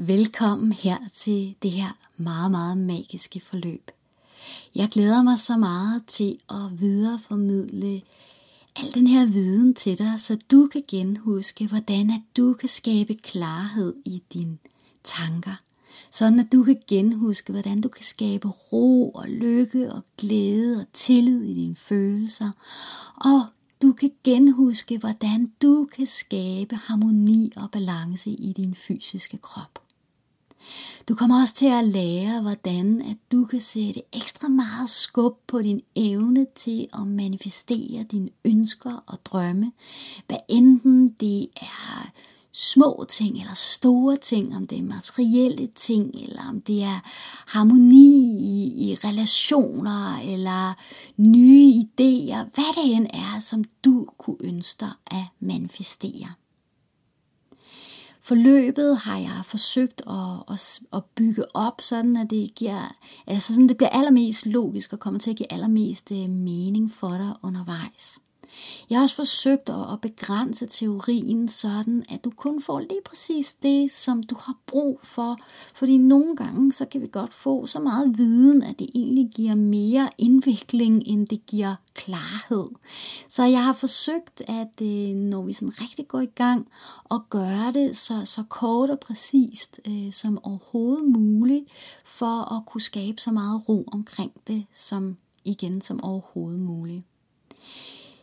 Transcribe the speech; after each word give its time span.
Velkommen 0.00 0.72
her 0.72 0.98
til 1.14 1.56
det 1.62 1.70
her 1.70 1.96
meget, 2.16 2.50
meget 2.50 2.78
magiske 2.78 3.40
forløb. 3.40 3.90
Jeg 4.74 4.88
glæder 4.88 5.22
mig 5.22 5.38
så 5.38 5.56
meget 5.56 6.06
til 6.06 6.38
at 6.50 6.80
videreformidle 6.80 8.00
al 8.76 8.94
den 8.94 9.06
her 9.06 9.26
viden 9.26 9.74
til 9.74 9.98
dig, 9.98 10.20
så 10.20 10.38
du 10.50 10.68
kan 10.72 10.82
genhuske, 10.88 11.66
hvordan 11.66 12.10
at 12.10 12.22
du 12.36 12.52
kan 12.52 12.68
skabe 12.68 13.14
klarhed 13.14 13.94
i 14.04 14.22
dine 14.32 14.58
tanker. 15.04 15.60
Sådan 16.10 16.38
at 16.38 16.52
du 16.52 16.62
kan 16.62 16.82
genhuske, 16.86 17.52
hvordan 17.52 17.80
du 17.80 17.88
kan 17.88 18.04
skabe 18.04 18.48
ro 18.48 19.10
og 19.10 19.28
lykke 19.28 19.92
og 19.92 20.02
glæde 20.18 20.80
og 20.80 20.86
tillid 20.92 21.42
i 21.42 21.54
dine 21.54 21.76
følelser. 21.76 22.50
Og 23.16 23.42
du 23.82 23.92
kan 23.92 24.10
genhuske, 24.24 24.98
hvordan 24.98 25.52
du 25.62 25.88
kan 25.92 26.06
skabe 26.06 26.76
harmoni 26.76 27.52
og 27.56 27.70
balance 27.70 28.30
i 28.30 28.52
din 28.52 28.74
fysiske 28.74 29.38
krop. 29.38 29.87
Du 31.08 31.14
kommer 31.14 31.40
også 31.40 31.54
til 31.54 31.66
at 31.66 31.84
lære, 31.84 32.40
hvordan 32.40 33.00
at 33.00 33.16
du 33.32 33.44
kan 33.44 33.60
sætte 33.60 34.02
ekstra 34.12 34.48
meget 34.48 34.90
skub 34.90 35.38
på 35.46 35.62
din 35.62 35.80
evne 35.96 36.46
til 36.54 36.88
at 36.92 37.06
manifestere 37.06 38.02
dine 38.02 38.28
ønsker 38.44 39.04
og 39.06 39.18
drømme, 39.24 39.72
hvad 40.26 40.38
enten 40.48 41.08
det 41.08 41.46
er 41.56 42.10
små 42.52 43.04
ting 43.08 43.40
eller 43.40 43.54
store 43.54 44.16
ting, 44.16 44.56
om 44.56 44.66
det 44.66 44.78
er 44.78 44.82
materielle 44.82 45.68
ting, 45.74 46.14
eller 46.14 46.48
om 46.48 46.60
det 46.60 46.82
er 46.82 47.00
harmoni 47.46 48.38
i, 48.40 48.90
i 48.90 48.94
relationer, 48.94 50.18
eller 50.18 50.74
nye 51.16 51.72
idéer, 51.72 52.44
hvad 52.54 52.82
det 52.82 52.92
end 52.96 53.06
er, 53.12 53.40
som 53.40 53.64
du 53.84 54.06
kunne 54.18 54.36
ønske 54.40 54.80
dig 54.80 54.92
at 55.10 55.24
manifestere. 55.40 56.28
Forløbet 58.28 58.96
har 58.96 59.18
jeg 59.18 59.40
forsøgt 59.44 60.02
at, 60.06 60.54
at, 60.54 60.80
at 60.92 61.04
bygge 61.04 61.44
op, 61.56 61.80
sådan 61.80 62.16
at 62.16 62.30
det 62.30 62.54
giver, 62.54 62.94
altså 63.26 63.52
sådan 63.54 63.68
det 63.68 63.76
bliver 63.76 63.88
allermest 63.88 64.46
logisk 64.46 64.92
og 64.92 65.00
kommer 65.00 65.20
til 65.20 65.30
at 65.30 65.36
give 65.36 65.52
allermest 65.52 66.12
øh, 66.12 66.30
mening 66.30 66.92
for 66.92 67.08
dig 67.08 67.32
undervejs. 67.42 68.18
Jeg 68.90 68.98
har 68.98 69.02
også 69.02 69.16
forsøgt 69.16 69.68
at 69.68 70.00
begrænse 70.02 70.66
teorien 70.66 71.48
sådan, 71.48 72.04
at 72.08 72.24
du 72.24 72.30
kun 72.30 72.62
får 72.62 72.80
lige 72.80 73.00
præcis 73.04 73.54
det, 73.54 73.90
som 73.90 74.22
du 74.22 74.36
har 74.40 74.54
brug 74.66 75.00
for. 75.02 75.36
Fordi 75.74 75.98
nogle 75.98 76.36
gange, 76.36 76.72
så 76.72 76.84
kan 76.84 77.00
vi 77.00 77.06
godt 77.12 77.34
få 77.34 77.66
så 77.66 77.80
meget 77.80 78.18
viden, 78.18 78.62
at 78.62 78.78
det 78.78 78.88
egentlig 78.94 79.30
giver 79.34 79.54
mere 79.54 80.08
indvikling, 80.18 81.02
end 81.06 81.26
det 81.26 81.46
giver 81.46 81.74
klarhed. 81.94 82.66
Så 83.28 83.44
jeg 83.44 83.64
har 83.64 83.72
forsøgt, 83.72 84.42
at 84.48 84.82
øh, 84.82 85.14
når 85.14 85.42
vi 85.42 85.52
sådan 85.52 85.80
rigtig 85.80 86.08
går 86.08 86.20
i 86.20 86.26
gang, 86.34 86.68
at 87.10 87.20
gøre 87.30 87.72
det 87.72 87.96
så, 87.96 88.24
så 88.24 88.42
kort 88.48 88.90
og 88.90 89.00
præcist 89.00 89.80
øh, 89.88 90.12
som 90.12 90.44
overhovedet 90.44 91.04
muligt, 91.04 91.64
for 92.04 92.56
at 92.56 92.66
kunne 92.66 92.80
skabe 92.80 93.20
så 93.20 93.30
meget 93.30 93.68
ro 93.68 93.84
omkring 93.92 94.32
det, 94.46 94.66
som 94.72 95.16
igen 95.44 95.80
som 95.80 96.04
overhovedet 96.04 96.60
muligt. 96.60 97.04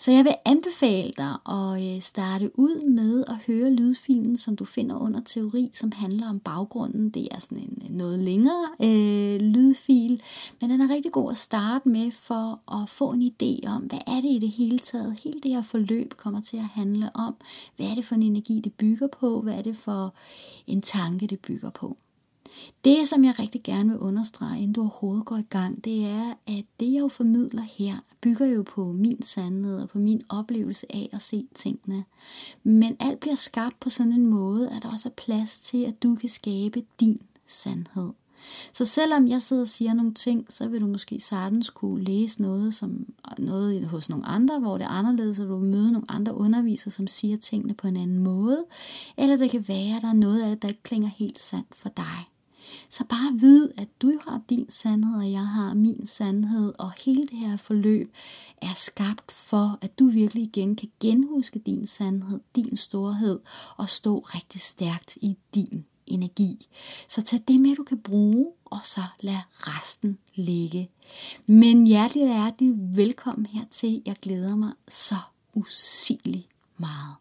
Så 0.00 0.10
jeg 0.10 0.24
vil 0.24 0.34
anbefale 0.44 1.12
dig 1.16 1.34
at 1.48 1.94
øh, 1.94 2.00
starte 2.00 2.50
ud 2.54 2.88
med 2.88 3.24
at 3.28 3.36
høre 3.46 3.70
lydfilen, 3.70 4.36
som 4.36 4.56
du 4.56 4.64
finder 4.64 4.96
under 4.96 5.20
teori, 5.20 5.70
som 5.72 5.92
handler 5.92 6.28
om 6.28 6.40
baggrunden. 6.40 7.10
Det 7.10 7.28
er 7.30 7.38
sådan 7.38 7.58
en 7.58 7.82
øh, 7.84 7.96
noget 7.96 8.18
længere 8.18 8.68
øh, 8.82 9.40
lydfil, 9.40 10.22
men 10.60 10.70
den 10.70 10.80
er 10.80 10.94
rigtig 10.94 11.12
god 11.12 11.30
at 11.30 11.36
starte 11.36 11.88
med 11.88 12.10
for 12.10 12.60
at 12.82 12.90
få 12.90 13.12
en 13.12 13.22
idé 13.22 13.68
om, 13.68 13.82
hvad 13.82 13.98
er 14.06 14.20
det 14.20 14.28
i 14.28 14.38
det 14.38 14.50
hele 14.50 14.78
taget, 14.78 15.20
hele 15.24 15.40
det 15.40 15.50
her 15.50 15.62
forløb 15.62 16.14
kommer 16.16 16.40
til 16.40 16.56
at 16.56 16.68
handle 16.74 17.10
om. 17.14 17.36
Hvad 17.76 17.86
er 17.86 17.94
det 17.94 18.04
for 18.04 18.14
en 18.14 18.22
energi, 18.22 18.60
det 18.60 18.72
bygger 18.72 19.06
på? 19.20 19.40
Hvad 19.40 19.54
er 19.54 19.62
det 19.62 19.76
for 19.76 20.14
en 20.66 20.82
tanke, 20.82 21.26
det 21.26 21.40
bygger 21.40 21.70
på? 21.70 21.96
Det, 22.84 23.08
som 23.08 23.24
jeg 23.24 23.38
rigtig 23.38 23.62
gerne 23.62 23.88
vil 23.88 23.98
understrege, 23.98 24.58
inden 24.58 24.72
du 24.72 24.80
overhovedet 24.80 25.24
går 25.24 25.36
i 25.36 25.46
gang, 25.50 25.84
det 25.84 26.04
er, 26.04 26.34
at 26.46 26.64
det, 26.80 26.92
jeg 26.92 27.00
jo 27.00 27.08
formidler 27.08 27.62
her, 27.62 27.96
bygger 28.20 28.46
jo 28.46 28.62
på 28.62 28.92
min 28.92 29.22
sandhed 29.22 29.82
og 29.82 29.88
på 29.88 29.98
min 29.98 30.20
oplevelse 30.28 30.86
af 30.94 31.08
at 31.12 31.22
se 31.22 31.44
tingene. 31.54 32.04
Men 32.62 32.96
alt 33.00 33.20
bliver 33.20 33.34
skabt 33.34 33.80
på 33.80 33.90
sådan 33.90 34.12
en 34.12 34.26
måde, 34.26 34.70
at 34.70 34.82
der 34.82 34.90
også 34.90 35.08
er 35.08 35.22
plads 35.24 35.58
til, 35.58 35.84
at 35.84 36.02
du 36.02 36.14
kan 36.14 36.28
skabe 36.28 36.82
din 37.00 37.22
sandhed. 37.46 38.10
Så 38.72 38.84
selvom 38.84 39.28
jeg 39.28 39.42
sidder 39.42 39.62
og 39.62 39.68
siger 39.68 39.94
nogle 39.94 40.14
ting, 40.14 40.52
så 40.52 40.68
vil 40.68 40.80
du 40.80 40.86
måske 40.86 41.20
sagtens 41.20 41.70
kunne 41.70 42.04
læse 42.04 42.42
noget, 42.42 42.74
som, 42.74 43.06
noget 43.38 43.86
hos 43.86 44.08
nogle 44.08 44.26
andre, 44.26 44.58
hvor 44.58 44.78
det 44.78 44.84
er 44.84 44.88
anderledes, 44.88 45.38
og 45.38 45.48
du 45.48 45.58
vil 45.58 45.70
møde 45.70 45.92
nogle 45.92 46.10
andre 46.10 46.34
undervisere, 46.34 46.90
som 46.90 47.06
siger 47.06 47.36
tingene 47.36 47.74
på 47.74 47.86
en 47.86 47.96
anden 47.96 48.18
måde. 48.18 48.64
Eller 49.16 49.36
det 49.36 49.50
kan 49.50 49.68
være, 49.68 49.96
at 49.96 50.02
der 50.02 50.08
er 50.08 50.12
noget 50.12 50.42
af 50.42 50.50
det, 50.50 50.62
der 50.62 50.68
ikke 50.68 50.82
klinger 50.82 51.08
helt 51.08 51.38
sandt 51.38 51.74
for 51.74 51.88
dig. 51.88 52.26
Så 52.90 53.04
bare 53.04 53.40
vid, 53.40 53.68
at 53.78 53.88
du 54.02 54.18
har 54.28 54.40
din 54.48 54.70
sandhed, 54.70 55.16
og 55.16 55.32
jeg 55.32 55.46
har 55.46 55.74
min 55.74 56.06
sandhed, 56.06 56.72
og 56.78 56.92
hele 57.04 57.26
det 57.26 57.38
her 57.38 57.56
forløb 57.56 58.12
er 58.62 58.74
skabt 58.74 59.32
for, 59.32 59.78
at 59.82 59.98
du 59.98 60.08
virkelig 60.08 60.42
igen 60.42 60.74
kan 60.74 60.90
genhuske 61.00 61.58
din 61.58 61.86
sandhed, 61.86 62.40
din 62.56 62.76
storhed, 62.76 63.40
og 63.76 63.88
stå 63.88 64.18
rigtig 64.18 64.60
stærkt 64.60 65.16
i 65.16 65.36
din 65.54 65.84
energi. 66.06 66.68
Så 67.08 67.22
tag 67.22 67.40
det 67.48 67.60
med, 67.60 67.76
du 67.76 67.82
kan 67.82 67.98
bruge, 67.98 68.46
og 68.64 68.78
så 68.84 69.02
lad 69.20 69.40
resten 69.52 70.18
ligge. 70.34 70.90
Men 71.46 71.86
hjertelig 71.86 72.22
er 72.22 72.50
det 72.50 72.96
velkommen 72.96 73.46
hertil. 73.46 74.02
Jeg 74.06 74.16
glæder 74.22 74.56
mig 74.56 74.72
så 74.88 75.16
usigeligt 75.54 76.48
meget. 76.76 77.16